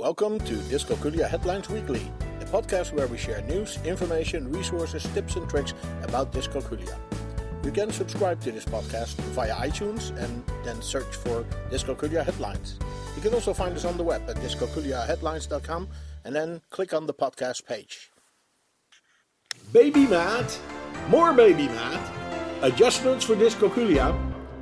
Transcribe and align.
Welcome 0.00 0.38
to 0.38 0.54
Dyscalculia 0.72 1.28
Headlines 1.28 1.68
Weekly, 1.68 2.10
a 2.40 2.46
podcast 2.46 2.94
where 2.94 3.06
we 3.06 3.18
share 3.18 3.42
news, 3.42 3.78
information, 3.84 4.50
resources, 4.50 5.02
tips, 5.12 5.36
and 5.36 5.46
tricks 5.46 5.74
about 6.02 6.32
dyscalculia. 6.32 6.98
You 7.62 7.70
can 7.70 7.90
subscribe 7.92 8.40
to 8.40 8.50
this 8.50 8.64
podcast 8.64 9.16
via 9.36 9.54
iTunes 9.56 10.16
and 10.16 10.42
then 10.64 10.80
search 10.80 11.16
for 11.16 11.44
Dyscalculia 11.68 12.24
Headlines. 12.24 12.78
You 13.14 13.20
can 13.20 13.34
also 13.34 13.52
find 13.52 13.76
us 13.76 13.84
on 13.84 13.98
the 13.98 14.02
web 14.02 14.22
at 14.26 14.36
dyscalculiaheadlines.com 14.36 15.88
and 16.24 16.34
then 16.34 16.62
click 16.70 16.94
on 16.94 17.06
the 17.06 17.12
podcast 17.12 17.66
page. 17.66 18.10
Baby 19.70 20.06
Mat, 20.06 20.58
more 21.10 21.34
Baby 21.34 21.66
Mat, 21.68 22.62
adjustments 22.62 23.26
for 23.26 23.36
dyscalculia, 23.36 24.16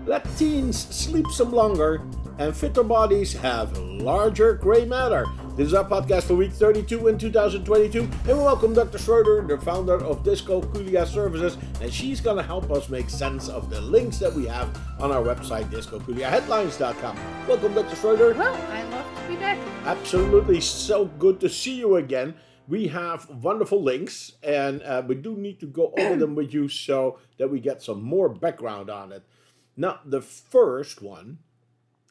let 0.09 0.25
teens 0.38 0.88
sleep 0.88 1.27
some 1.30 1.52
longer, 1.52 2.00
and 2.38 2.56
fitter 2.56 2.82
bodies 2.82 3.34
have 3.34 3.77
larger 3.77 4.54
gray 4.54 4.86
matter. 4.86 5.27
This 5.54 5.66
is 5.66 5.74
our 5.74 5.84
podcast 5.84 6.23
for 6.23 6.34
week 6.34 6.52
32 6.52 7.09
in 7.09 7.18
2022, 7.18 8.01
and 8.01 8.27
we 8.27 8.32
welcome 8.32 8.73
Dr. 8.73 8.96
Schroeder, 8.96 9.42
the 9.46 9.59
founder 9.59 10.02
of 10.02 10.24
Disco 10.24 10.62
Dyscalculia 10.62 11.06
Services, 11.06 11.59
and 11.82 11.92
she's 11.92 12.23
going 12.23 12.38
to 12.38 12.42
help 12.42 12.70
us 12.70 12.88
make 12.88 13.10
sense 13.10 13.51
of 13.51 13.68
the 13.68 13.82
links 13.82 14.16
that 14.18 14.32
we 14.32 14.46
have 14.46 14.74
on 14.98 15.12
our 15.12 15.23
website, 15.23 15.68
dyscalculiaheadlines.com. 15.70 17.18
Welcome, 17.46 17.74
Dr. 17.74 17.96
Schroeder. 17.96 18.32
Well, 18.32 18.54
I 18.54 18.84
love 18.84 19.04
to 19.15 19.29
be 19.29 19.37
back. 19.37 19.59
Absolutely, 19.84 20.62
so 20.62 21.04
good 21.04 21.38
to 21.40 21.51
see 21.51 21.74
you 21.74 21.96
again. 21.96 22.34
We 22.66 22.87
have 22.88 23.29
wonderful 23.29 23.82
links, 23.82 24.32
and 24.43 24.82
uh, 24.84 25.02
we 25.06 25.16
do 25.16 25.37
need 25.37 25.60
to 25.60 25.66
go 25.66 25.93
over 25.98 26.16
them 26.16 26.34
with 26.34 26.54
you 26.54 26.66
so 26.70 27.18
that 27.37 27.51
we 27.51 27.60
get 27.60 27.82
some 27.82 28.02
more 28.02 28.30
background 28.30 28.88
on 28.88 29.12
it. 29.12 29.23
Now, 29.80 30.00
the 30.05 30.20
first 30.20 31.00
one 31.00 31.38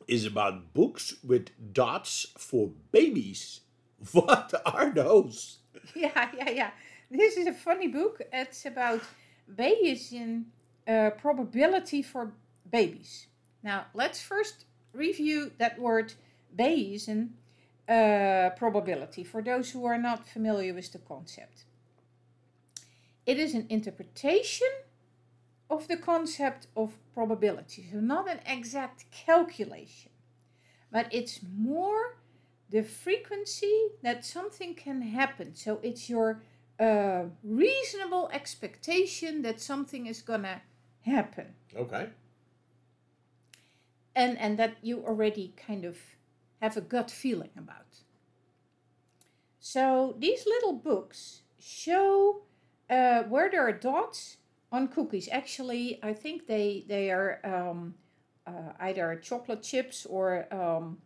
is 0.07 0.26
about 0.26 0.73
books 0.73 1.16
with 1.21 1.49
dots 1.73 2.27
for 2.38 2.71
babies. 2.91 3.59
What 4.13 4.53
are 4.66 4.90
those? 4.90 5.59
Yeah, 5.95 6.30
yeah, 6.38 6.49
yeah. 6.49 6.71
This 7.12 7.38
is 7.38 7.48
a 7.48 7.54
funny 7.54 7.88
book. 7.88 8.21
It's 8.32 8.65
about 8.65 9.01
Bayesian 9.54 10.45
uh, 10.88 11.12
probability 11.18 12.01
for 12.01 12.32
babies. 12.71 13.27
Now, 13.63 13.85
let's 13.93 14.21
first 14.21 14.65
review 14.93 15.51
that 15.57 15.79
word 15.79 16.13
Bayesian 16.55 17.29
uh, 17.90 18.49
probability 18.57 19.23
for 19.23 19.41
those 19.41 19.71
who 19.71 19.85
are 19.85 19.98
not 19.98 20.27
familiar 20.27 20.73
with 20.73 20.91
the 20.91 20.99
concept. 20.99 21.65
It 23.26 23.38
is 23.40 23.54
an 23.54 23.65
interpretation 23.70 24.71
of 25.70 25.87
the 25.87 25.98
concept 25.98 26.68
of 26.76 26.98
probability. 27.13 27.87
So, 27.91 27.99
not 27.99 28.29
an 28.29 28.40
exact 28.46 29.10
calculation, 29.12 30.12
but 30.91 31.07
it's 31.12 31.40
more 31.57 32.18
the 32.70 32.84
frequency 32.84 33.90
that 34.01 34.26
something 34.26 34.76
can 34.76 35.01
happen. 35.01 35.55
So, 35.55 35.79
it's 35.84 36.10
your 36.10 36.41
uh, 36.79 37.26
reasonable 37.43 38.29
expectation 38.32 39.41
that 39.41 39.60
something 39.60 40.05
is 40.05 40.21
going 40.21 40.43
to 40.43 40.62
happen. 41.01 41.48
Okay. 41.76 42.10
And, 44.15 44.38
and 44.40 44.57
that 44.57 44.77
you 44.82 45.04
already 45.04 45.54
kind 45.55 45.85
of 45.85 45.98
have 46.62 46.76
a 46.77 46.82
gut 46.82 47.12
feeling 47.12 47.51
about. 47.57 48.04
So, 49.60 50.15
these 50.18 50.45
little 50.45 50.73
books 50.73 51.41
show 51.60 52.43
uh, 52.90 53.23
where 53.23 53.51
there 53.51 53.68
are 53.68 53.73
dots 53.73 54.38
on 54.71 54.87
cookies. 54.87 55.29
Actually, 55.32 55.99
I 56.04 56.13
think 56.13 56.48
they 56.48 56.85
they 56.87 57.12
are 57.12 57.40
um, 57.43 57.96
uh, 58.46 58.73
either 58.79 59.15
chocolate 59.21 59.63
chips 59.63 60.05
or 60.05 60.46
um, 60.54 60.98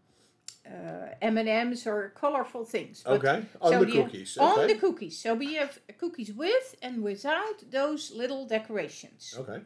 uh, 0.66 1.14
M 1.22 1.38
and 1.38 1.50
M's 1.50 1.88
or 1.88 2.14
colorful 2.16 2.66
things. 2.66 3.04
But 3.04 3.14
okay, 3.14 3.46
on 3.62 3.72
so 3.72 3.84
the 3.84 3.92
cookies. 3.92 4.38
Okay. 4.38 4.62
On 4.62 4.68
the 4.68 4.76
cookies. 4.76 5.18
So 5.18 5.34
we 5.34 5.56
have 5.56 5.80
cookies 5.98 6.34
with 6.34 6.76
and 6.82 7.04
without 7.04 7.70
those 7.72 8.12
little 8.12 8.46
decorations. 8.46 9.36
Okay. 9.38 9.62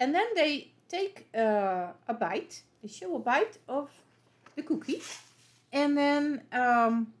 And 0.00 0.14
then 0.14 0.26
they 0.34 0.72
take 0.88 1.28
uh, 1.34 1.92
a 2.08 2.14
bite. 2.14 2.62
They 2.82 2.88
show 2.88 3.16
a 3.16 3.18
bite 3.18 3.58
of 3.68 3.90
the 4.56 4.62
cookie, 4.62 5.02
and 5.72 5.96
then 5.96 6.42
um, 6.52 7.14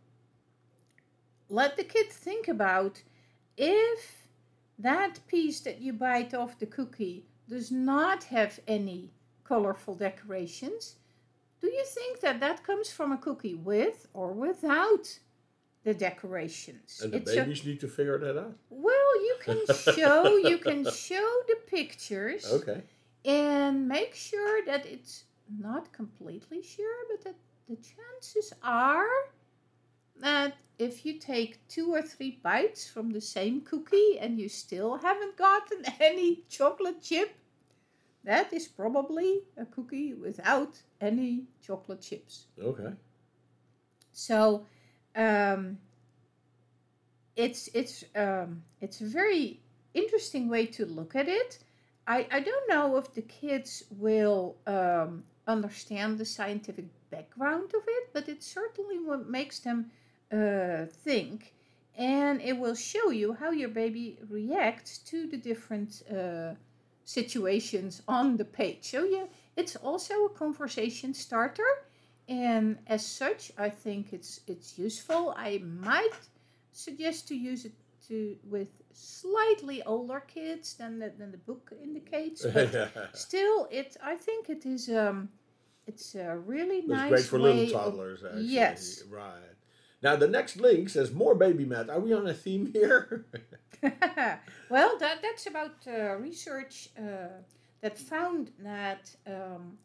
let 1.48 1.76
the 1.76 1.84
kid 1.84 2.10
think 2.10 2.48
about 2.48 3.02
if 3.56 4.23
that 4.78 5.18
piece 5.26 5.60
that 5.60 5.80
you 5.80 5.92
bite 5.92 6.34
off 6.34 6.58
the 6.58 6.66
cookie 6.66 7.24
does 7.48 7.70
not 7.70 8.24
have 8.24 8.58
any 8.66 9.10
colorful 9.44 9.94
decorations, 9.94 10.96
do 11.60 11.68
you 11.68 11.84
think 11.84 12.20
that 12.20 12.40
that 12.40 12.62
comes 12.64 12.90
from 12.90 13.12
a 13.12 13.18
cookie 13.18 13.54
with 13.54 14.08
or 14.12 14.32
without 14.32 15.18
the 15.84 15.94
decorations? 15.94 17.00
And 17.02 17.12
the 17.12 17.16
it's 17.18 17.34
babies 17.34 17.64
a, 17.64 17.68
need 17.68 17.80
to 17.80 17.88
figure 17.88 18.18
that 18.18 18.38
out. 18.38 18.56
Well, 18.70 19.22
you 19.22 19.36
can 19.40 19.60
show 19.94 20.36
you 20.36 20.58
can 20.58 20.84
show 20.90 21.42
the 21.48 21.56
pictures. 21.66 22.50
Okay. 22.52 22.82
And 23.24 23.88
make 23.88 24.14
sure 24.14 24.64
that 24.66 24.84
it's 24.84 25.24
not 25.58 25.92
completely 25.92 26.62
sure, 26.62 26.96
but 27.10 27.24
that 27.24 27.36
the 27.68 27.76
chances 27.76 28.52
are 28.62 29.08
that 30.20 30.54
if 30.78 31.06
you 31.06 31.18
take 31.18 31.66
two 31.68 31.92
or 31.94 32.02
three 32.02 32.38
bites 32.42 32.88
from 32.88 33.10
the 33.10 33.20
same 33.20 33.60
cookie 33.60 34.18
and 34.20 34.38
you 34.38 34.48
still 34.48 34.96
haven't 34.96 35.36
gotten 35.36 35.84
any 36.00 36.42
chocolate 36.48 37.00
chip, 37.02 37.34
that 38.24 38.52
is 38.52 38.66
probably 38.66 39.42
a 39.56 39.66
cookie 39.66 40.14
without 40.14 40.80
any 41.00 41.44
chocolate 41.60 42.00
chips. 42.00 42.46
Okay. 42.60 42.92
So, 44.12 44.64
um, 45.14 45.78
it's 47.36 47.68
it's 47.74 48.04
um, 48.14 48.62
it's 48.80 49.00
a 49.00 49.06
very 49.06 49.60
interesting 49.92 50.48
way 50.48 50.66
to 50.66 50.86
look 50.86 51.14
at 51.14 51.28
it. 51.28 51.58
I, 52.06 52.26
I 52.30 52.40
don't 52.40 52.68
know 52.68 52.96
if 52.96 53.14
the 53.14 53.22
kids 53.22 53.84
will 53.98 54.56
um, 54.66 55.24
understand 55.46 56.18
the 56.18 56.24
scientific 56.24 56.86
background 57.10 57.72
of 57.74 57.82
it, 57.86 58.10
but 58.12 58.28
it 58.28 58.42
certainly 58.42 58.98
what 58.98 59.28
makes 59.28 59.60
them 59.60 59.90
uh, 60.34 60.86
think 60.86 61.54
and 61.96 62.40
it 62.40 62.58
will 62.58 62.74
show 62.74 63.10
you 63.10 63.34
how 63.34 63.50
your 63.50 63.68
baby 63.68 64.18
reacts 64.28 64.98
to 64.98 65.26
the 65.26 65.36
different 65.36 66.02
uh, 66.10 66.54
situations 67.04 68.02
on 68.08 68.36
the 68.36 68.44
page. 68.44 68.90
So 68.90 69.04
yeah, 69.04 69.26
it's 69.56 69.76
also 69.76 70.24
a 70.24 70.30
conversation 70.30 71.14
starter, 71.14 71.70
and 72.28 72.78
as 72.86 73.06
such, 73.06 73.52
I 73.58 73.68
think 73.68 74.12
it's 74.12 74.40
it's 74.46 74.78
useful. 74.78 75.34
I 75.36 75.58
might 75.58 76.18
suggest 76.72 77.28
to 77.28 77.36
use 77.36 77.64
it 77.64 77.74
to 78.08 78.36
with 78.44 78.68
slightly 78.92 79.82
older 79.84 80.20
kids 80.20 80.74
than 80.74 80.98
the, 80.98 81.12
than 81.16 81.30
the 81.30 81.38
book 81.38 81.72
indicates, 81.82 82.44
but 82.44 82.90
still, 83.12 83.68
it 83.70 83.96
I 84.02 84.16
think 84.16 84.50
it 84.50 84.66
is 84.66 84.88
um 84.88 85.28
it's 85.86 86.14
a 86.14 86.36
really 86.36 86.78
it's 86.78 86.88
nice. 86.88 87.10
Great 87.10 87.24
for 87.24 87.38
little 87.38 87.70
toddlers. 87.70 88.24
Actually. 88.24 88.44
Yes, 88.46 89.04
right. 89.10 89.53
Now 90.04 90.16
the 90.16 90.28
next 90.28 90.58
link 90.58 90.90
says 90.90 91.12
more 91.12 91.34
baby 91.34 91.64
math. 91.64 91.88
Are 91.88 91.98
we 91.98 92.12
on 92.12 92.26
a 92.26 92.34
theme 92.34 92.70
here? 92.70 93.24
well, 94.68 94.98
that 94.98 95.22
that's 95.22 95.46
about 95.46 95.76
uh, 95.86 96.16
research 96.16 96.90
uh, 96.98 97.40
that 97.80 97.98
found 97.98 98.50
that 98.58 99.10
um, 99.26 99.78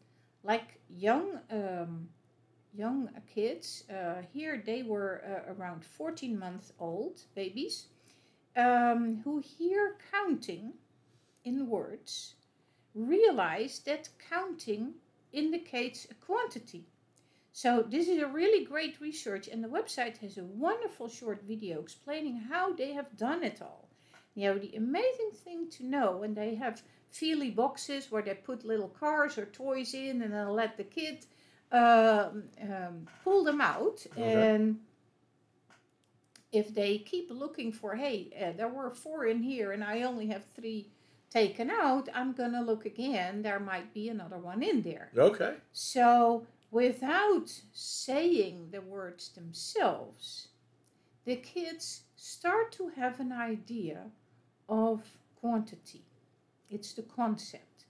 like 0.44 0.78
young 0.90 1.40
um, 1.50 2.08
young 2.74 3.08
kids 3.34 3.84
uh, 3.90 4.22
here 4.32 4.62
they 4.64 4.82
were 4.82 5.22
uh, 5.24 5.52
around 5.54 5.84
14 5.84 6.38
months 6.38 6.72
old 6.78 7.22
babies 7.34 7.86
um, 8.56 9.20
who 9.24 9.38
hear 9.38 9.96
counting 10.12 10.74
in 11.44 11.66
words 11.66 12.34
realize 12.94 13.80
that 13.80 14.08
counting 14.30 14.94
indicates 15.32 16.06
a 16.10 16.14
quantity 16.14 16.84
so 17.52 17.84
this 17.88 18.08
is 18.08 18.20
a 18.22 18.26
really 18.26 18.64
great 18.64 19.00
research 19.00 19.48
and 19.48 19.62
the 19.62 19.68
website 19.68 20.18
has 20.18 20.38
a 20.38 20.44
wonderful 20.44 21.08
short 21.08 21.42
video 21.42 21.80
explaining 21.80 22.36
how 22.36 22.72
they 22.72 22.92
have 22.92 23.16
done 23.16 23.42
it 23.42 23.60
all. 23.60 23.88
You 24.34 24.48
know, 24.48 24.58
the 24.58 24.76
amazing 24.76 25.30
thing 25.44 25.68
to 25.70 25.86
know 25.86 26.18
when 26.18 26.34
they 26.34 26.54
have 26.54 26.82
feely 27.10 27.50
boxes 27.50 28.10
where 28.10 28.22
they 28.22 28.34
put 28.34 28.64
little 28.64 28.88
cars 28.88 29.36
or 29.36 29.46
toys 29.46 29.94
in 29.94 30.22
and 30.22 30.32
then 30.32 30.48
let 30.50 30.76
the 30.76 30.84
kid 30.84 31.26
um, 31.72 32.44
um, 32.62 33.06
pull 33.24 33.44
them 33.44 33.60
out 33.60 34.06
okay. 34.12 34.54
and 34.54 34.78
if 36.52 36.74
they 36.74 36.98
keep 36.98 37.30
looking 37.30 37.72
for, 37.72 37.94
hey, 37.94 38.28
uh, 38.40 38.56
there 38.56 38.68
were 38.68 38.90
four 38.90 39.26
in 39.26 39.42
here 39.42 39.72
and 39.72 39.84
I 39.84 40.02
only 40.02 40.26
have 40.28 40.42
three 40.56 40.88
taken 41.30 41.70
out, 41.70 42.08
I'm 42.12 42.32
going 42.32 42.52
to 42.52 42.60
look 42.60 42.86
again. 42.86 43.42
There 43.42 43.60
might 43.60 43.94
be 43.94 44.08
another 44.08 44.38
one 44.38 44.62
in 44.62 44.82
there. 44.82 45.10
Okay. 45.16 45.54
So 45.72 46.46
without 46.70 47.60
saying 47.72 48.68
the 48.70 48.80
words 48.80 49.30
themselves, 49.30 50.48
the 51.24 51.36
kids 51.36 52.02
start 52.16 52.72
to 52.72 52.88
have 52.88 53.20
an 53.20 53.32
idea 53.32 54.04
of 54.68 55.02
quantity. 55.40 56.02
It's 56.70 56.92
the 56.92 57.02
concept. 57.02 57.84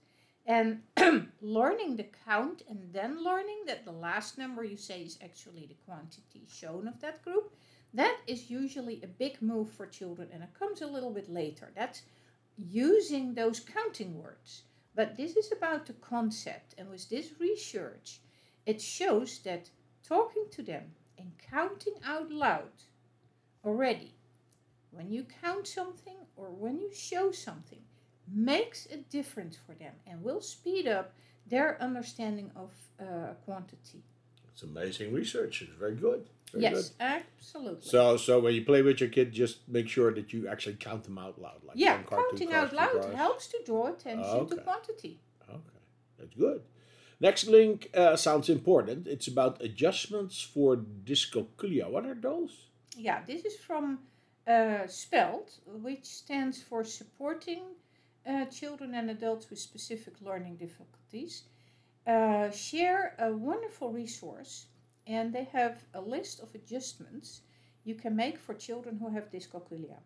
And 0.45 0.81
learning 1.41 1.97
the 1.97 2.07
count 2.25 2.63
and 2.67 2.91
then 2.91 3.23
learning 3.23 3.63
that 3.67 3.85
the 3.85 3.91
last 3.91 4.37
number 4.37 4.63
you 4.63 4.77
say 4.77 5.01
is 5.01 5.19
actually 5.23 5.67
the 5.67 5.77
quantity 5.85 6.41
shown 6.47 6.87
of 6.87 6.99
that 7.01 7.23
group, 7.23 7.53
that 7.93 8.17
is 8.25 8.49
usually 8.49 9.01
a 9.03 9.07
big 9.07 9.41
move 9.41 9.69
for 9.69 9.85
children 9.85 10.29
and 10.33 10.41
it 10.41 10.53
comes 10.57 10.81
a 10.81 10.87
little 10.87 11.11
bit 11.11 11.29
later. 11.29 11.71
That's 11.75 12.01
using 12.57 13.33
those 13.33 13.59
counting 13.59 14.21
words. 14.21 14.63
But 14.95 15.15
this 15.15 15.37
is 15.37 15.51
about 15.51 15.85
the 15.85 15.93
concept, 15.93 16.75
and 16.77 16.89
with 16.89 17.07
this 17.09 17.39
research, 17.39 18.19
it 18.65 18.81
shows 18.81 19.39
that 19.39 19.69
talking 20.07 20.45
to 20.51 20.61
them 20.61 20.83
and 21.17 21.31
counting 21.49 21.95
out 22.05 22.31
loud 22.31 22.83
already, 23.63 24.13
when 24.91 25.11
you 25.11 25.25
count 25.41 25.67
something 25.67 26.17
or 26.35 26.49
when 26.49 26.79
you 26.79 26.91
show 26.93 27.31
something, 27.31 27.81
makes 28.33 28.87
a 28.87 28.97
difference 28.97 29.57
for 29.65 29.73
them 29.73 29.93
and 30.07 30.23
will 30.23 30.41
speed 30.41 30.87
up 30.87 31.13
their 31.47 31.81
understanding 31.81 32.51
of 32.55 32.71
uh, 32.99 33.33
quantity. 33.45 34.03
It's 34.53 34.63
amazing 34.63 35.13
research. 35.13 35.61
It's 35.61 35.71
very 35.71 35.95
good. 35.95 36.27
Very 36.51 36.63
yes, 36.63 36.89
good. 36.89 36.91
absolutely. 36.99 37.89
So, 37.89 38.17
so 38.17 38.39
when 38.39 38.53
you 38.53 38.65
play 38.65 38.81
with 38.81 38.99
your 38.99 39.09
kid, 39.09 39.31
just 39.31 39.67
make 39.67 39.87
sure 39.87 40.13
that 40.13 40.33
you 40.33 40.47
actually 40.47 40.75
count 40.75 41.03
them 41.05 41.17
out 41.17 41.41
loud. 41.41 41.63
Like 41.63 41.77
yeah, 41.77 42.01
counting 42.03 42.49
cars, 42.49 42.69
out 42.69 42.73
loud 42.73 43.01
cars. 43.01 43.15
helps 43.15 43.47
to 43.47 43.59
draw 43.65 43.87
attention 43.87 44.47
to 44.47 44.55
quantity. 44.57 45.19
Okay, 45.49 45.79
that's 46.19 46.35
good. 46.35 46.61
Next 47.21 47.47
link 47.47 47.91
uh, 47.93 48.15
sounds 48.15 48.49
important. 48.49 49.07
It's 49.07 49.27
about 49.27 49.61
adjustments 49.61 50.41
for 50.41 50.75
dyscalculia. 50.75 51.87
What 51.87 52.07
are 52.07 52.15
those? 52.15 52.65
Yeah, 52.97 53.19
this 53.27 53.45
is 53.45 53.57
from 53.57 53.99
uh, 54.47 54.87
SPELD, 54.87 55.51
which 55.83 56.03
stands 56.03 56.63
for 56.63 56.83
Supporting 56.83 57.61
uh, 58.25 58.45
Children 58.45 58.95
and 58.95 59.11
Adults 59.11 59.51
with 59.51 59.59
Specific 59.59 60.15
Learning 60.19 60.55
Difficulties. 60.55 61.43
Uh, 62.07 62.49
share 62.49 63.15
a 63.19 63.31
wonderful 63.31 63.91
resource, 63.91 64.65
and 65.05 65.31
they 65.31 65.47
have 65.53 65.83
a 65.93 66.01
list 66.01 66.41
of 66.41 66.55
adjustments 66.55 67.41
you 67.83 67.93
can 67.93 68.15
make 68.15 68.39
for 68.39 68.55
children 68.55 68.97
who 68.97 69.09
have 69.13 69.31
dyscalculia. 69.31 69.99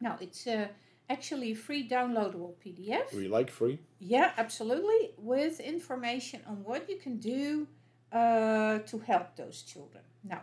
Now, 0.00 0.16
it's 0.22 0.46
uh, 0.46 0.68
actually 1.08 1.54
free 1.54 1.88
downloadable 1.88 2.54
PDF. 2.64 3.12
We 3.14 3.28
like 3.28 3.50
free. 3.50 3.78
Yeah, 3.98 4.32
absolutely. 4.36 5.12
With 5.16 5.60
information 5.60 6.40
on 6.46 6.64
what 6.64 6.88
you 6.88 6.96
can 6.96 7.18
do 7.18 7.66
uh, 8.12 8.78
to 8.78 8.98
help 8.98 9.36
those 9.36 9.62
children. 9.62 10.02
Now, 10.24 10.42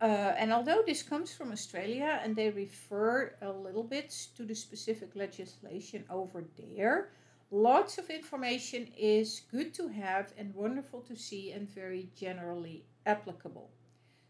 uh, 0.00 0.34
and 0.36 0.52
although 0.52 0.82
this 0.86 1.02
comes 1.02 1.32
from 1.32 1.52
Australia 1.52 2.20
and 2.22 2.36
they 2.36 2.50
refer 2.50 3.34
a 3.40 3.50
little 3.50 3.82
bit 3.82 4.10
to 4.36 4.44
the 4.44 4.54
specific 4.54 5.10
legislation 5.14 6.04
over 6.10 6.44
there, 6.58 7.10
lots 7.50 7.96
of 7.96 8.10
information 8.10 8.88
is 8.98 9.42
good 9.50 9.72
to 9.74 9.88
have 9.88 10.32
and 10.36 10.54
wonderful 10.54 11.00
to 11.00 11.16
see 11.16 11.52
and 11.52 11.68
very 11.70 12.08
generally 12.14 12.84
applicable. 13.06 13.70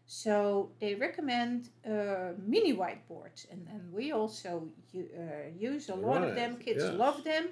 So 0.07 0.71
they 0.79 0.95
recommend 0.95 1.69
uh, 1.85 2.33
mini 2.45 2.73
whiteboards, 2.73 3.45
and, 3.51 3.67
and 3.71 3.93
we 3.93 4.11
also 4.11 4.69
u- 4.93 5.09
uh, 5.17 5.49
use 5.57 5.89
a 5.89 5.95
lot 5.95 6.23
of 6.23 6.35
them. 6.35 6.57
Kids 6.57 6.83
yes. 6.83 6.93
love 6.93 7.23
them. 7.23 7.49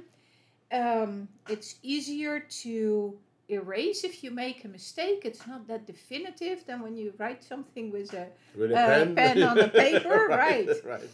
Um, 0.72 1.30
it's 1.48 1.76
easier 1.84 2.40
to 2.64 3.18
erase 3.50 4.04
if 4.04 4.24
you 4.24 4.32
make 4.32 4.66
a 4.66 4.70
mistake. 4.70 5.22
It's 5.26 5.46
not 5.48 5.68
that 5.68 5.86
definitive 5.86 6.66
than 6.66 6.82
when 6.82 6.96
you 6.98 7.14
write 7.18 7.44
something 7.44 7.92
with 7.92 8.14
a. 8.14 8.28
With 8.58 8.72
a 8.72 8.76
Uh, 8.80 8.88
pen. 8.88 9.16
pen 9.16 9.44
on 9.44 9.58
the 9.58 9.70
paper, 9.70 10.28
right. 10.30 10.70
Right. 10.84 11.10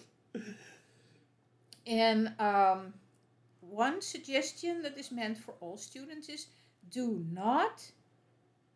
And 1.87 2.33
um, 2.39 2.93
one 3.61 4.01
suggestion 4.01 4.81
that 4.83 4.97
is 4.97 5.11
meant 5.11 5.37
for 5.37 5.53
all 5.61 5.77
students 5.77 6.29
is 6.29 6.47
do 6.89 7.25
not 7.31 7.91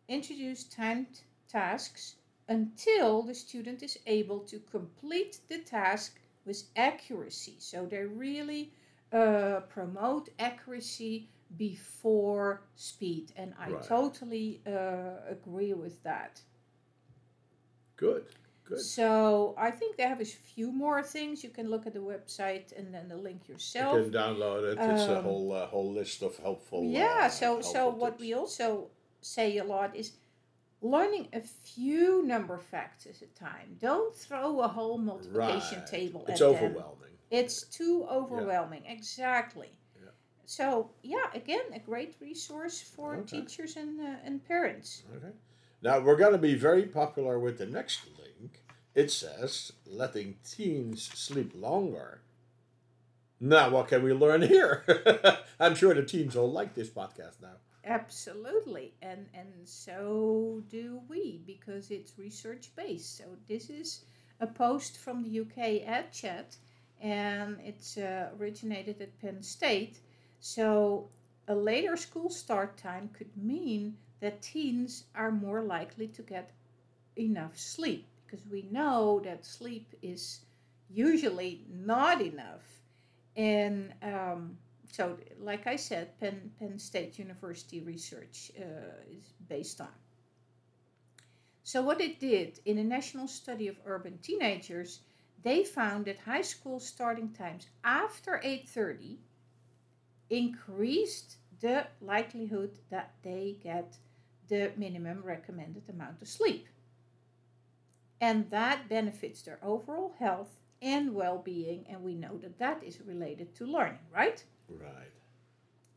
introduce 0.08 0.64
timed 0.64 1.20
tasks 1.48 2.16
until 2.48 3.22
the 3.22 3.34
student 3.34 3.82
is 3.82 3.98
able 4.06 4.40
to 4.40 4.58
complete 4.60 5.40
the 5.48 5.58
task 5.58 6.20
with 6.44 6.64
accuracy. 6.76 7.56
So 7.58 7.86
they 7.86 8.04
really 8.04 8.72
uh, 9.12 9.60
promote 9.68 10.28
accuracy 10.38 11.28
before 11.56 12.62
speed, 12.74 13.32
and 13.36 13.54
I 13.58 13.72
Right. 13.72 13.82
totally 13.82 14.62
uh, 14.66 15.20
agree 15.28 15.72
with 15.74 16.02
that. 16.02 16.42
Good. 17.96 18.26
Good. 18.64 18.78
So 18.80 19.54
I 19.58 19.70
think 19.70 19.96
they 19.96 20.04
have 20.04 20.20
a 20.20 20.24
few 20.24 20.70
more 20.72 21.02
things. 21.02 21.42
You 21.42 21.50
can 21.50 21.68
look 21.70 21.86
at 21.86 21.92
the 21.94 22.00
website 22.00 22.76
and 22.76 22.92
then 22.94 23.08
the 23.08 23.16
link 23.16 23.48
yourself. 23.48 23.94
You 23.96 24.10
can 24.10 24.12
download 24.12 24.64
it. 24.64 24.86
It's 24.86 25.08
a 25.08 25.16
Um, 25.16 25.22
whole 25.22 25.52
uh, 25.52 25.66
whole 25.66 25.92
list 25.92 26.22
of 26.22 26.36
helpful. 26.38 26.82
yeah. 26.92 27.28
uh, 27.28 27.28
So 27.28 27.60
so 27.62 27.88
helpful 27.88 27.92
what 27.92 28.18
we 28.18 28.34
also 28.34 28.90
say 29.20 29.58
a 29.58 29.64
lot 29.64 29.94
is 29.96 30.12
learning 30.82 31.28
a 31.32 31.40
few 31.40 32.22
number 32.24 32.58
facts 32.58 33.06
at 33.06 33.22
a 33.22 33.26
time. 33.38 33.76
Don't 33.80 34.14
throw 34.14 34.60
a 34.60 34.68
whole 34.68 34.98
multiplication 34.98 35.78
Right. 35.78 35.86
table 35.86 36.24
It's 36.28 36.40
at 36.40 36.46
them. 36.52 36.64
overwhelming. 36.64 37.10
It's 37.30 37.62
too 37.64 38.06
overwhelming. 38.10 38.84
Exactly. 38.86 39.70
Yeah. 40.00 40.10
So 40.44 40.90
yeah, 41.02 41.26
again, 41.34 41.64
a 41.74 41.78
great 41.80 42.14
resource 42.20 42.80
for 42.80 43.16
Okay. 43.16 43.40
teachers 43.40 43.76
and 43.76 44.00
uh, 44.00 44.16
and 44.24 44.44
parents. 44.44 45.02
Okay. 45.16 45.32
Now 45.82 45.98
we're 46.00 46.16
going 46.16 46.32
to 46.32 46.38
be 46.38 46.54
very 46.54 46.84
popular 46.84 47.38
with 47.38 47.58
the 47.58 47.66
next 47.66 48.00
link. 48.18 48.62
It 48.94 49.10
says 49.10 49.72
letting 49.86 50.36
teens 50.44 51.02
sleep 51.02 51.52
longer. 51.54 52.20
Now, 53.38 53.68
what 53.68 53.88
can 53.88 54.02
we 54.02 54.14
learn 54.14 54.40
here? 54.40 54.84
I'm 55.60 55.74
sure 55.74 55.92
the 55.92 56.02
teens 56.02 56.34
will 56.34 56.50
like 56.50 56.74
this 56.74 56.88
podcast 56.88 57.42
now. 57.42 57.56
Absolutely, 57.86 58.92
and 59.00 59.28
and 59.32 59.66
so 59.66 60.62
do 60.68 61.00
we 61.08 61.38
because 61.46 61.90
it's 61.90 62.18
research 62.18 62.70
based. 62.76 63.16
So 63.16 63.24
this 63.48 63.70
is 63.70 64.04
a 64.40 64.46
post 64.46 64.98
from 64.98 65.22
the 65.22 65.38
UKEdChat, 65.38 66.56
and 67.00 67.58
it's 67.64 67.96
uh, 67.96 68.28
originated 68.38 69.00
at 69.00 69.18
Penn 69.20 69.42
State. 69.42 70.00
So 70.38 71.08
a 71.48 71.54
later 71.54 71.96
school 71.96 72.28
start 72.28 72.76
time 72.76 73.08
could 73.14 73.34
mean 73.36 73.96
that 74.20 74.42
teens 74.42 75.04
are 75.14 75.30
more 75.32 75.62
likely 75.62 76.08
to 76.08 76.22
get 76.22 76.50
enough 77.16 77.58
sleep 77.58 78.06
because 78.26 78.46
we 78.46 78.62
know 78.70 79.20
that 79.24 79.46
sleep 79.46 79.94
is 80.02 80.40
usually 80.90 81.64
not 81.70 82.20
enough, 82.20 82.82
and 83.36 83.92
um, 84.02 84.58
so, 84.96 85.18
like 85.38 85.66
I 85.66 85.76
said, 85.76 86.18
Penn, 86.18 86.52
Penn 86.58 86.78
State 86.78 87.18
University 87.18 87.80
research 87.82 88.50
uh, 88.58 88.94
is 89.10 89.34
based 89.46 89.82
on. 89.82 89.92
So, 91.64 91.82
what 91.82 92.00
it 92.00 92.18
did 92.18 92.60
in 92.64 92.78
a 92.78 92.82
national 92.84 93.28
study 93.28 93.68
of 93.68 93.76
urban 93.84 94.16
teenagers, 94.22 95.00
they 95.42 95.64
found 95.64 96.06
that 96.06 96.18
high 96.20 96.40
school 96.40 96.80
starting 96.80 97.28
times 97.34 97.66
after 97.84 98.40
8:30 98.42 99.18
increased 100.30 101.36
the 101.60 101.86
likelihood 102.00 102.78
that 102.88 103.12
they 103.22 103.58
get 103.62 103.98
the 104.48 104.72
minimum 104.78 105.22
recommended 105.22 105.82
amount 105.90 106.22
of 106.22 106.28
sleep. 106.28 106.68
And 108.18 108.48
that 108.48 108.88
benefits 108.88 109.42
their 109.42 109.58
overall 109.62 110.14
health 110.18 110.56
and 110.80 111.14
well-being, 111.14 111.84
and 111.86 112.02
we 112.02 112.14
know 112.14 112.38
that 112.38 112.58
that 112.58 112.82
is 112.82 113.02
related 113.02 113.54
to 113.56 113.66
learning, 113.66 114.06
right? 114.10 114.42
Right. 114.68 115.12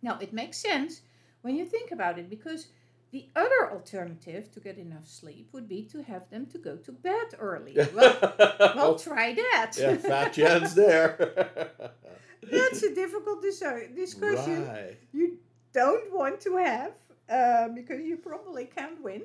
Now, 0.01 0.17
it 0.19 0.33
makes 0.33 0.57
sense 0.57 1.01
when 1.41 1.55
you 1.55 1.65
think 1.65 1.91
about 1.91 2.17
it 2.19 2.29
because 2.29 2.67
the 3.11 3.27
other 3.35 3.71
alternative 3.71 4.51
to 4.51 4.59
get 4.59 4.77
enough 4.77 5.07
sleep 5.07 5.49
would 5.51 5.67
be 5.67 5.83
to 5.83 6.03
have 6.03 6.29
them 6.29 6.45
to 6.47 6.57
go 6.57 6.75
to 6.77 6.91
bed 6.91 7.35
early. 7.39 7.75
Well, 7.93 8.33
well 8.75 8.99
try 8.99 9.33
that. 9.33 9.71
yeah, 9.77 9.95
fat 9.95 10.33
chance 10.33 10.73
there. 10.73 11.71
That's 12.51 12.83
a 12.83 12.93
difficult 12.93 13.41
dis- 13.41 13.63
discussion 13.95 14.67
Right. 14.67 14.97
you 15.11 15.39
don't 15.73 16.11
want 16.13 16.39
to 16.41 16.57
have 16.57 16.93
uh, 17.29 17.67
because 17.69 18.01
you 18.01 18.17
probably 18.17 18.65
can't 18.65 19.01
win. 19.01 19.23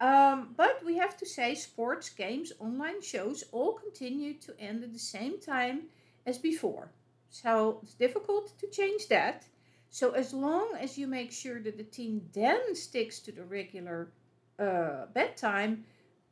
Um, 0.00 0.54
but 0.56 0.84
we 0.84 0.96
have 0.96 1.16
to 1.18 1.26
say, 1.26 1.54
sports, 1.54 2.08
games, 2.10 2.52
online 2.58 3.02
shows 3.02 3.44
all 3.52 3.74
continue 3.74 4.34
to 4.40 4.58
end 4.58 4.82
at 4.82 4.92
the 4.92 4.98
same 4.98 5.38
time 5.40 5.82
as 6.26 6.38
before. 6.38 6.90
So 7.32 7.80
it's 7.82 7.94
difficult 7.94 8.52
to 8.58 8.66
change 8.66 9.08
that. 9.08 9.46
So 9.88 10.12
as 10.12 10.34
long 10.34 10.74
as 10.78 10.98
you 10.98 11.06
make 11.06 11.32
sure 11.32 11.60
that 11.60 11.78
the 11.78 11.84
teen 11.84 12.28
then 12.32 12.74
sticks 12.74 13.20
to 13.20 13.32
the 13.32 13.44
regular 13.44 14.12
uh, 14.58 15.06
bedtime, 15.14 15.84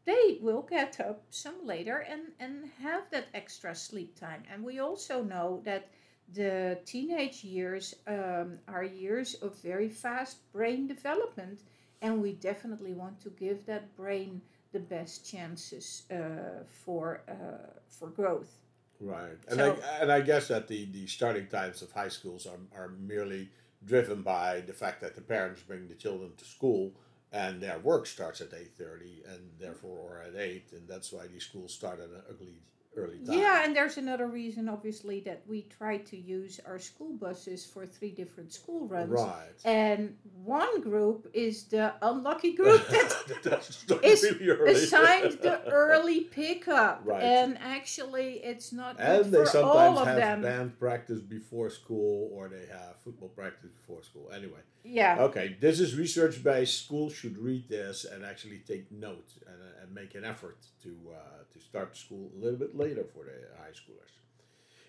they 0.05 0.39
will 0.43 0.63
get 0.63 1.01
up 1.01 1.23
some 1.31 1.65
later 1.65 1.99
and, 1.99 2.33
and 2.39 2.71
have 2.83 3.11
that 3.11 3.29
extra 3.33 3.75
sleep 3.75 4.19
time. 4.19 4.43
And 4.53 4.63
we 4.63 4.79
also 4.79 5.23
know 5.23 5.63
that 5.65 5.89
the 6.35 6.79
teenage 6.85 7.45
years 7.45 7.95
um, 8.07 8.59
are 8.69 8.85
years 8.85 9.35
of 9.35 9.59
very 9.63 9.89
fast 9.89 10.53
brain 10.53 10.87
development, 10.87 11.61
and 12.03 12.21
we 12.21 12.33
definitely 12.35 12.93
want 12.93 13.21
to 13.23 13.31
give 13.31 13.65
that 13.67 13.97
brain 13.97 14.43
the 14.73 14.81
best 14.81 15.27
chances 15.27 16.03
uh, 16.11 16.63
for 16.67 17.23
uh, 17.29 17.81
for 17.89 18.09
growth. 18.09 18.59
Right, 19.01 19.39
and 19.49 19.59
So- 19.59 19.81
I 19.83 20.03
and 20.03 20.13
I 20.13 20.21
guess 20.21 20.49
that 20.49 20.69
the, 20.69 20.85
the 20.87 21.07
starting 21.07 21.47
times 21.47 21.81
of 21.83 21.91
high 21.93 22.09
schools 22.09 22.47
are, 22.47 22.59
are 22.79 22.89
merely 22.91 23.51
driven 23.85 24.23
by 24.23 24.61
the 24.61 24.75
fact 24.75 25.01
that 25.01 25.15
the 25.15 25.23
parents 25.23 25.63
bring 25.63 25.89
the 25.89 25.95
children 25.95 26.33
to 26.37 26.45
school 26.45 26.93
and 27.33 27.63
their 27.63 27.79
work 27.79 28.07
starts 28.07 28.41
at 28.43 28.51
8.30 28.51 29.33
and 29.33 29.41
therefore 29.59 29.99
or 29.99 30.21
at 30.21 30.37
8 30.37 30.73
and 30.73 30.87
that's 30.87 31.13
why 31.13 31.27
these 31.27 31.45
schools 31.45 31.73
start 31.73 31.99
at 31.99 32.11
an 32.11 32.23
ugly 32.29 32.61
early 32.97 33.19
time. 33.19 33.39
Yeah, 33.39 33.65
and 33.65 33.75
there's 33.75 33.97
another 33.97 34.27
reason, 34.27 34.69
obviously, 34.69 35.21
that 35.21 35.43
we 35.47 35.63
try 35.63 35.99
to 35.99 36.17
use 36.17 36.61
our 36.67 36.79
school 36.79 37.13
buses 37.13 37.65
for 37.65 37.87
three 37.87 38.11
different 38.11 38.53
school 38.53 38.87
runs. 38.87 39.11
Right. 39.11 39.61
And 39.65 40.17
one 40.45 40.81
group 40.81 41.29
is 41.33 41.65
the 41.65 41.95
unlucky 42.03 42.55
group 42.55 42.87
That's 43.43 43.85
really 43.89 44.73
assigned 44.73 45.39
the 45.43 45.63
early 45.71 46.21
pickup. 46.21 47.03
Right. 47.05 47.23
And 47.23 47.59
actually, 47.59 48.41
it's 48.45 48.73
not 48.73 48.97
good 48.97 49.07
and 49.07 49.33
they 49.33 49.45
for 49.45 49.59
all 49.59 49.97
sometimes 49.97 50.01
of 50.01 50.07
have 50.07 50.17
them. 50.17 50.43
band 50.43 50.79
practice 50.79 51.21
before 51.21 51.71
school 51.71 52.31
or 52.33 52.49
they 52.49 52.67
have 52.71 52.97
football 53.05 53.29
practice 53.29 53.71
before 53.71 54.03
school. 54.03 54.31
Anyway. 54.35 54.61
Yeah. 54.83 55.19
Okay, 55.21 55.57
this 55.61 55.79
is 55.79 55.95
research 55.95 56.43
based. 56.43 56.85
School 56.85 57.11
should 57.11 57.37
read 57.37 57.69
this 57.69 58.05
and 58.05 58.25
actually 58.25 58.59
take 58.67 58.91
note 58.91 59.33
and, 59.47 59.57
and 59.83 59.95
make 59.95 60.15
an 60.15 60.25
effort 60.25 60.57
to 60.83 60.97
uh, 61.13 61.45
to 61.53 61.61
start 61.61 61.97
school 61.97 62.31
a 62.35 62.43
little 62.43 62.59
bit 62.59 62.75
later 62.81 63.05
for 63.15 63.25
the 63.25 63.37
high 63.63 63.71
schoolers. 63.71 64.13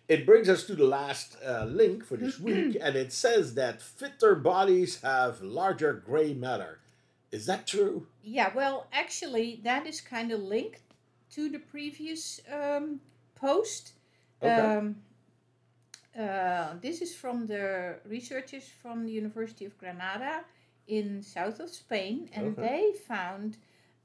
It 0.07 0.25
brings 0.25 0.49
us 0.49 0.65
to 0.65 0.75
the 0.75 0.85
last 0.85 1.37
uh, 1.45 1.65
link 1.65 2.03
for 2.05 2.17
this 2.17 2.39
week, 2.49 2.77
and 2.81 2.95
it 2.95 3.11
says 3.13 3.53
that 3.55 3.81
fitter 3.81 4.35
bodies 4.35 5.01
have 5.01 5.41
larger 5.41 5.93
gray 5.93 6.33
matter. 6.33 6.79
Is 7.31 7.45
that 7.45 7.65
true? 7.67 8.07
Yeah, 8.23 8.49
well, 8.53 8.87
actually, 8.91 9.61
that 9.63 9.87
is 9.87 10.01
kind 10.01 10.31
of 10.31 10.41
linked 10.41 10.81
to 11.35 11.49
the 11.49 11.59
previous 11.59 12.41
um, 12.51 12.99
post. 13.35 13.93
Okay. 14.43 14.59
Um, 14.77 14.95
uh, 16.19 16.73
this 16.81 17.01
is 17.01 17.15
from 17.15 17.47
the 17.47 17.95
researchers 18.05 18.67
from 18.81 19.05
the 19.05 19.13
University 19.13 19.63
of 19.65 19.77
Granada 19.77 20.43
in 20.87 21.21
south 21.21 21.59
of 21.61 21.69
Spain, 21.69 22.29
and 22.33 22.47
Okay. 22.57 22.61
they 22.67 22.99
found, 23.07 23.55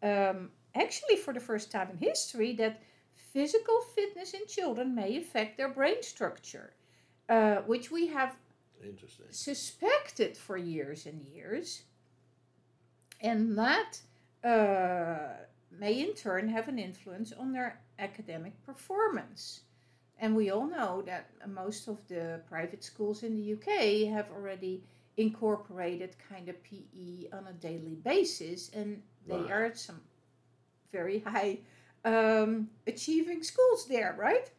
um, 0.03 0.51
actually 0.77 1.17
for 1.17 1.33
the 1.35 1.41
first 1.41 1.73
time 1.73 1.89
in 1.91 1.97
history, 1.99 2.53
that 2.55 2.81
physical 3.37 3.83
fitness 3.95 4.33
in 4.33 4.47
children 4.47 4.95
may 4.95 5.19
affect 5.19 5.59
their 5.59 5.69
brain 5.69 6.03
structure, 6.03 6.73
uh, 7.29 7.57
which 7.67 7.91
we 7.91 8.07
have 8.07 8.35
suspected 9.31 10.35
for 10.35 10.57
years 10.57 11.05
and 11.05 11.21
years. 11.21 11.83
And 13.21 13.59
that 13.59 14.01
uh, 14.43 15.35
may 15.71 16.01
in 16.01 16.15
turn 16.15 16.49
have 16.49 16.69
an 16.69 16.79
influence 16.79 17.31
on 17.39 17.53
their 17.53 17.79
academic 17.99 18.55
performance. 18.65 19.61
And 20.19 20.35
we 20.35 20.49
all 20.49 20.67
know 20.67 21.03
that 21.03 21.29
most 21.47 21.89
of 21.89 21.99
the 22.09 22.41
private 22.49 22.83
schools 22.83 23.23
in 23.23 23.37
the 23.37 23.53
UK 23.53 24.11
have 24.15 24.31
already 24.31 24.83
incorporated 25.19 26.17
kind 26.27 26.49
of 26.49 26.57
PE 26.65 27.29
on 27.35 27.49
a 27.49 27.53
daily 27.61 27.97
basis, 27.97 28.71
and 28.71 29.03
they 29.27 29.37
Right. 29.37 29.51
are 29.51 29.75
some 29.75 30.01
very 30.91 31.19
high 31.19 31.59
um, 32.07 32.71
achieving 32.87 33.43
schools 33.43 33.87
there, 33.87 34.15
right? 34.17 34.51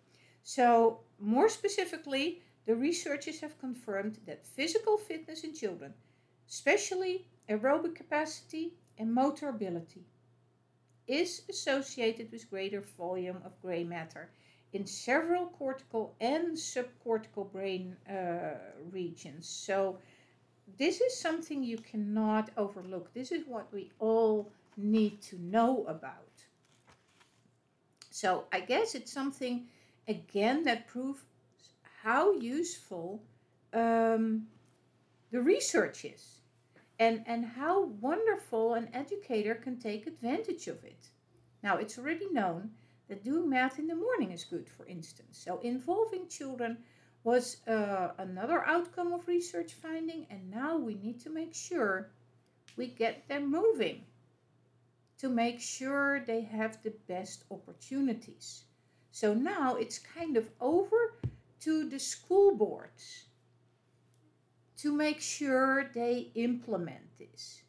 So, 0.44 1.00
more 1.20 1.50
specifically, 1.50 2.42
the 2.66 2.75
researchers 2.75 3.39
have 3.39 3.58
confirmed 3.58 4.20
that 4.25 4.46
physical 4.46 4.98
fitness 4.98 5.44
in 5.44 5.54
children, 5.56 5.94
especially 6.48 7.25
aerobic 7.50 7.96
capacity 7.96 8.74
and 8.98 9.13
motor 9.13 9.48
ability, 9.50 10.04
is 11.08 11.44
associated 11.50 12.32
with 12.32 12.50
greater 12.50 12.82
volume 12.82 13.42
of 13.46 13.60
gray 13.62 13.84
matter 13.84 14.30
in 14.74 14.86
several 14.86 15.46
cortical 15.48 16.13
and 16.20 16.58
subcortical 16.58 17.50
brain 17.51 17.96
uh, 18.10 18.56
regions. 18.92 19.48
So, 19.48 19.98
this 20.77 21.00
is 21.00 21.18
something 21.18 21.63
you 21.63 21.77
cannot 21.77 22.50
overlook. 22.58 23.13
This 23.13 23.32
is 23.32 23.48
what 23.48 23.72
we 23.72 23.89
all 24.00 24.51
need 24.75 25.22
to 25.22 25.39
know 25.39 25.86
about. 25.88 26.37
So, 28.19 28.45
I 28.51 28.62
guess 28.62 28.95
it's 28.95 29.13
something 29.13 29.67
again 30.07 30.63
that 30.63 30.88
proves 30.88 31.21
how 32.01 32.31
useful 32.31 33.21
um, 33.74 34.47
the 35.29 35.39
research 35.39 36.03
is 36.03 36.39
and, 36.97 37.24
and 37.27 37.45
how 37.45 37.83
wonderful 38.01 38.74
an 38.74 38.89
educator 38.91 39.53
can 39.53 39.77
take 39.77 40.07
advantage 40.07 40.67
of 40.67 40.83
it. 40.83 41.09
Now, 41.62 41.77
it's 41.77 42.00
already 42.00 42.27
known 42.31 42.71
that 43.07 43.24
doing 43.24 43.47
math 43.47 43.77
in 43.77 43.86
the 43.86 43.93
morning 43.93 44.31
is 44.31 44.43
good, 44.43 44.67
for 44.67 44.88
instance. 44.88 45.38
So, 45.38 45.59
involving 45.59 46.27
children 46.27 46.79
was 47.24 47.57
uh, 47.67 48.13
another 48.17 48.65
outcome 48.65 49.13
of 49.13 49.27
research 49.27 49.74
finding, 49.74 50.25
and 50.31 50.50
now 50.50 50.75
we 50.75 50.95
need 50.95 51.19
to 51.19 51.29
make 51.29 51.53
sure 51.53 52.09
we 52.77 52.88
get 52.88 53.27
them 53.27 53.51
moving 53.51 54.05
to 55.17 55.29
make 55.29 55.59
sure 55.59 56.19
they 56.19 56.41
have 56.41 56.81
the 56.83 56.93
best 57.07 57.43
opportunities. 57.51 58.63
So 59.12 59.33
now 59.33 59.75
it's 59.75 59.97
kind 60.00 60.38
of 60.38 60.50
over 60.62 61.19
to 61.62 61.89
the 61.89 62.00
school 62.00 62.55
boards 62.55 63.25
to 64.77 64.91
make 64.91 65.19
sure 65.21 65.89
they 65.93 66.31
implement 66.36 67.17
this. 67.17 67.62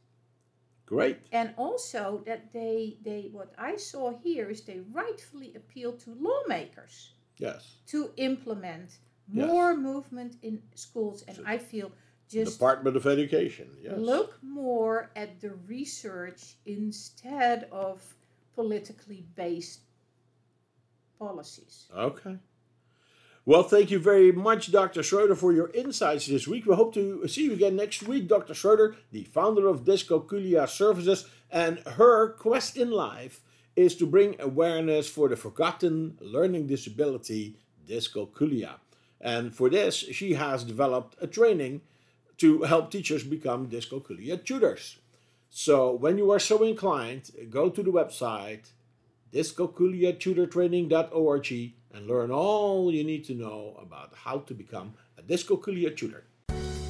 Great. 0.87 1.19
And 1.33 1.55
also 1.57 2.23
that 2.27 2.53
they 2.53 2.99
they 3.03 3.29
what 3.33 3.53
I 3.59 3.77
saw 3.77 4.19
here 4.23 4.51
is 4.51 4.63
they 4.63 4.81
rightfully 4.93 5.55
appeal 5.55 5.93
to 5.93 6.15
lawmakers 6.15 7.13
Yes. 7.39 7.77
to 7.87 8.13
implement 8.17 8.99
Yes. 9.31 9.47
more 9.47 9.77
movement 9.77 10.37
in 10.43 10.63
schools 10.75 11.23
and 11.29 11.37
So- 11.37 11.43
I 11.47 11.59
feel 11.59 11.93
just 12.29 12.59
Department 12.59 12.97
of 12.97 13.07
Education. 13.07 13.69
Yes. 13.83 13.95
look 13.97 14.39
more 14.43 15.11
at 15.17 15.41
the 15.41 15.53
research 15.67 16.57
instead 16.67 17.69
of 17.73 18.03
politically 18.55 19.25
based 19.35 19.81
policies. 21.19 21.87
Okay. 21.97 22.37
Well, 23.45 23.63
thank 23.63 23.91
you 23.91 23.99
very 23.99 24.31
much, 24.31 24.71
Dr. 24.71 25.03
Schroeder, 25.03 25.35
for 25.35 25.55
your 25.55 25.71
insights 25.71 26.27
this 26.27 26.47
week. 26.47 26.67
We 26.67 26.75
hope 26.75 26.93
to 26.95 27.27
see 27.29 27.45
you 27.45 27.55
again 27.55 27.77
next 27.77 28.03
week. 28.03 28.29
Dr. 28.29 28.53
Schroeder, 28.53 28.95
the 29.11 29.25
founder 29.25 29.69
of 29.69 29.85
Dyscalculia 29.85 30.69
Services, 30.69 31.25
and 31.51 31.79
her 31.87 32.35
quest 32.35 32.77
in 32.77 32.91
life 32.91 33.41
is 33.75 33.95
to 33.97 34.07
bring 34.07 34.37
awareness 34.39 35.09
for 35.09 35.29
the 35.31 35.37
forgotten 35.37 36.19
learning 36.21 36.67
disability, 36.67 37.57
dyscalculia. 37.89 38.75
And 39.21 39.55
for 39.55 39.71
this, 39.71 39.95
she 39.97 40.35
has 40.35 40.63
developed 40.63 41.17
a 41.21 41.27
training 41.27 41.81
to 42.39 42.63
help 42.63 42.91
teachers 42.91 43.25
become 43.25 43.69
dyscalculia 43.69 44.43
tutors. 44.45 44.97
So 45.51 45.93
when 45.93 46.17
you 46.19 46.31
are 46.31 46.39
so 46.39 46.63
inclined, 46.63 47.31
go 47.51 47.71
to 47.71 47.83
the 47.83 47.91
website 47.91 48.71
dyscalculiatutortraining.org 49.33 51.73
and 51.93 52.07
learn 52.07 52.31
all 52.31 52.93
you 52.93 53.03
need 53.05 53.25
to 53.25 53.35
know 53.35 53.77
about 53.81 54.13
how 54.15 54.39
to 54.39 54.55
become 54.55 54.95
a 55.19 55.23
dyscalculia 55.23 55.95
tutor. 55.95 56.25